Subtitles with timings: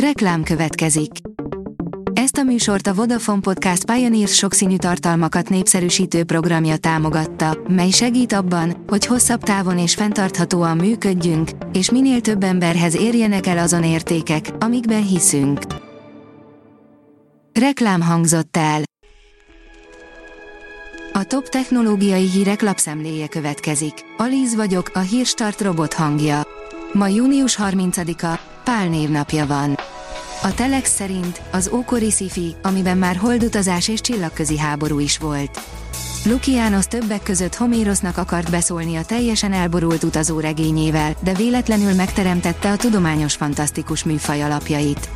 [0.00, 1.10] Reklám következik.
[2.12, 8.84] Ezt a műsort a Vodafone Podcast Pioneers sokszínű tartalmakat népszerűsítő programja támogatta, mely segít abban,
[8.86, 15.06] hogy hosszabb távon és fenntarthatóan működjünk, és minél több emberhez érjenek el azon értékek, amikben
[15.06, 15.60] hiszünk.
[17.52, 18.82] Reklám hangzott el.
[21.12, 23.94] A top technológiai hírek lapszemléje következik.
[24.16, 26.42] Alíz vagyok, a hírstart robot hangja.
[26.92, 29.76] Ma június 30-a, Pál névnapja van.
[30.46, 35.60] A Telex szerint az ókori sci amiben már holdutazás és csillagközi háború is volt.
[36.24, 42.76] Lukianos többek között Homérosnak akart beszólni a teljesen elborult utazó regényével, de véletlenül megteremtette a
[42.76, 45.08] tudományos fantasztikus műfaj alapjait.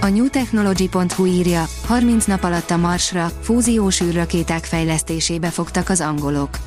[0.00, 6.58] A newtechnology.hu írja, 30 nap alatt a Marsra, fúziós űrrakéták fejlesztésébe fogtak az angolok.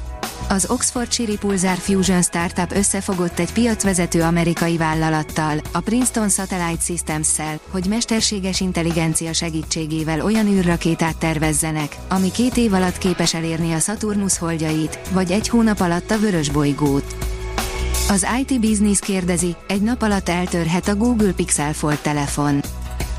[0.50, 7.86] Az Oxfordshire Pulsar Fusion Startup összefogott egy piacvezető amerikai vállalattal, a Princeton Satellite Systems-szel, hogy
[7.86, 15.00] mesterséges intelligencia segítségével olyan űrrakétát tervezzenek, ami két év alatt képes elérni a Saturnus holdjait,
[15.12, 17.16] vagy egy hónap alatt a vörös bolygót.
[18.10, 22.62] Az IT Business kérdezi, egy nap alatt eltörhet a Google Pixel Fold telefon.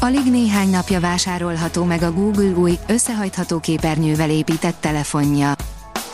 [0.00, 5.53] Alig néhány napja vásárolható meg a Google új, összehajtható képernyővel épített telefonja.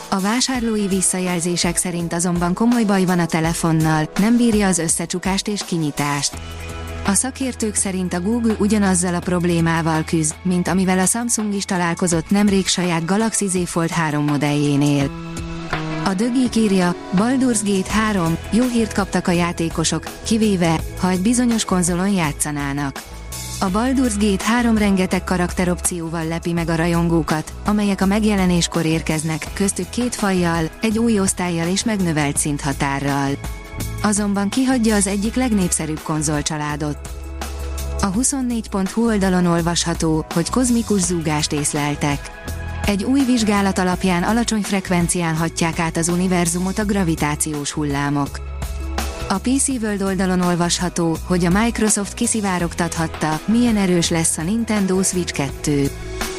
[0.09, 5.61] A vásárlói visszajelzések szerint azonban komoly baj van a telefonnal, nem bírja az összecsukást és
[5.65, 6.37] kinyitást.
[7.05, 12.29] A szakértők szerint a Google ugyanazzal a problémával küzd, mint amivel a Samsung is találkozott
[12.29, 15.09] nemrég saját Galaxy Z Fold 3 modelljénél.
[16.05, 21.65] A dögik írja, Baldur's Gate 3, jó hírt kaptak a játékosok, kivéve, ha egy bizonyos
[21.65, 23.01] konzolon játszanának.
[23.59, 29.89] A Baldur's Gate 3 rengeteg karakteropcióval lepi meg a rajongókat, amelyek a megjelenéskor érkeznek, köztük
[29.89, 33.31] két fajjal, egy új osztályjal és megnövelt szinthatárral.
[34.01, 36.97] Azonban kihagyja az egyik legnépszerűbb konzolcsaládot.
[38.01, 42.31] A 24.hu oldalon olvasható, hogy kozmikus zúgást észleltek.
[42.85, 48.54] Egy új vizsgálat alapján alacsony frekvencián hatják át az univerzumot a gravitációs hullámok.
[49.29, 55.33] A PC World oldalon olvasható, hogy a Microsoft kiszivárogtathatta, milyen erős lesz a Nintendo Switch
[55.33, 55.89] 2.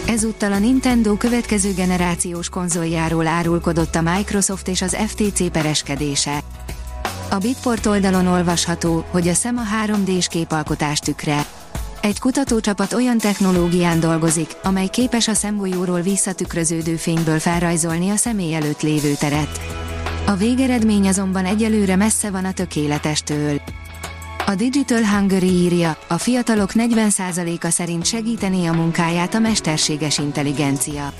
[0.06, 6.38] Ezúttal a Nintendo következő generációs konzoljáról árulkodott a Microsoft és az FTC pereskedése.
[7.30, 11.46] A Bitport oldalon olvasható, hogy a szem a 3D-s képalkotás tükre.
[12.00, 18.82] Egy kutatócsapat olyan technológián dolgozik, amely képes a szemgolyóról visszatükröződő fényből felrajzolni a személy előtt
[18.82, 19.60] lévő teret.
[20.26, 23.60] A végeredmény azonban egyelőre messze van a tökéletestől.
[24.46, 31.12] A Digital Hungary írja, a fiatalok 40%-a szerint segítené a munkáját a mesterséges intelligencia.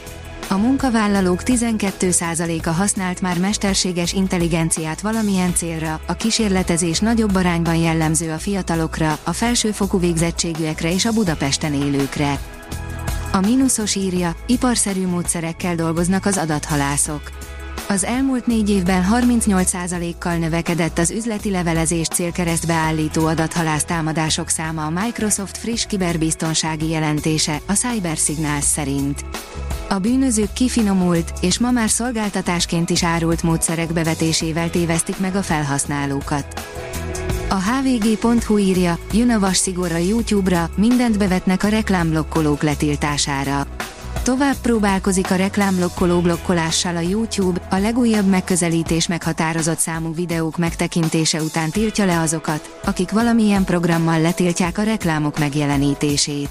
[0.49, 8.39] A munkavállalók 12%-a használt már mesterséges intelligenciát valamilyen célra, a kísérletezés nagyobb arányban jellemző a
[8.39, 12.39] fiatalokra, a felsőfokú végzettségűekre és a Budapesten élőkre.
[13.33, 17.23] A mínuszos írja, iparszerű módszerekkel dolgoznak az adathalászok.
[17.89, 24.91] Az elmúlt négy évben 38%-kal növekedett az üzleti levelezést célkeresztbe állító adathalász támadások száma a
[24.91, 28.19] Microsoft friss kiberbiztonsági jelentése, a Cyber
[28.61, 29.25] szerint.
[29.89, 36.67] A bűnözők kifinomult, és ma már szolgáltatásként is árult módszerek bevetésével tévesztik meg a felhasználókat.
[37.49, 43.76] A hvg.hu írja, jön a vas szigor a YouTube-ra, mindent bevetnek a reklámblokkolók letiltására.
[44.27, 51.71] Tovább próbálkozik a reklámblokkoló blokkolással a YouTube, a legújabb megközelítés meghatározott számú videók megtekintése után
[51.71, 56.49] tiltja le azokat, akik valamilyen programmal letiltják a reklámok megjelenítését.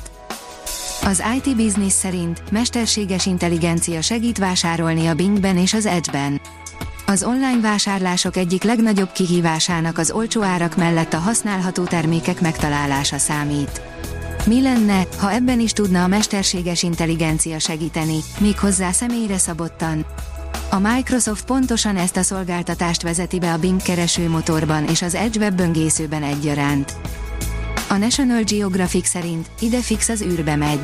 [1.03, 6.41] Az IT Business szerint mesterséges intelligencia segít vásárolni a Bingben és az Edge-ben.
[7.06, 13.81] Az online vásárlások egyik legnagyobb kihívásának az olcsó árak mellett a használható termékek megtalálása számít.
[14.46, 20.06] Mi lenne, ha ebben is tudna a mesterséges intelligencia segíteni, méghozzá személyre szabottan?
[20.70, 25.56] A Microsoft pontosan ezt a szolgáltatást vezeti be a Bing keresőmotorban és az Edge web
[25.56, 26.94] böngészőben egyaránt.
[27.90, 30.82] A National Geographic szerint idefix az űrbe megy.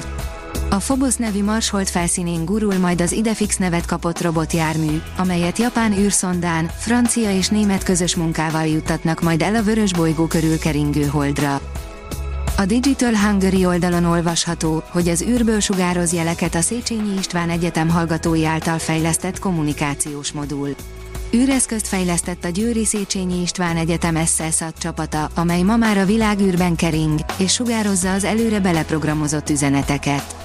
[0.70, 6.72] A Phobos nevű marshold felszínén gurul majd az Idefix nevet kapott robotjármű, amelyet japán űrszondán,
[6.78, 11.62] francia és német közös munkával juttatnak majd el a vörös bolygó körül keringő holdra.
[12.62, 18.46] A Digital Hungary oldalon olvasható, hogy az űrből sugároz jeleket a Széchenyi István Egyetem hallgatói
[18.46, 20.76] által fejlesztett kommunikációs modul.
[21.36, 27.20] Űreszközt fejlesztett a Győri Széchenyi István Egyetem SSAT csapata, amely ma már a világűrben kering,
[27.38, 30.36] és sugározza az előre beleprogramozott üzeneteket.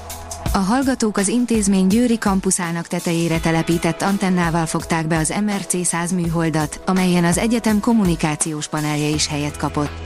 [0.53, 6.81] A hallgatók az intézmény Győri kampuszának tetejére telepített antennával fogták be az MRC 100 műholdat,
[6.87, 10.06] amelyen az egyetem kommunikációs panelje is helyet kapott.